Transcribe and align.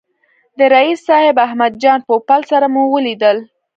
د 0.57 0.59
رییس 0.73 0.99
صاحب 1.07 1.35
احمد 1.45 1.73
جان 1.83 1.99
پوپل 2.07 2.41
سره 2.51 2.65
مو 2.73 2.83
ولیدل. 2.93 3.37